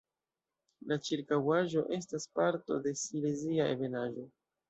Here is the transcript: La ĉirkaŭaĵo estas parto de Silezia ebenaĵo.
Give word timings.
La 0.91 0.95
ĉirkaŭaĵo 1.07 1.83
estas 1.99 2.25
parto 2.39 2.79
de 2.87 2.95
Silezia 3.05 3.71
ebenaĵo. 3.77 4.27